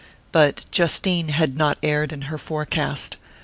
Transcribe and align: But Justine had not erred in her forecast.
But 0.31 0.65
Justine 0.71 1.27
had 1.27 1.55
not 1.57 1.77
erred 1.83 2.11
in 2.11 2.23
her 2.23 2.39
forecast. 2.39 3.17